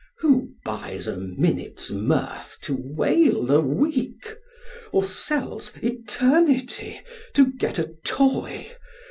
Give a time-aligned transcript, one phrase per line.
[0.21, 4.35] Who buys a minute's mirth to wail a week?
[4.91, 7.01] Or sells eternity
[7.35, 8.71] to 'get a toy?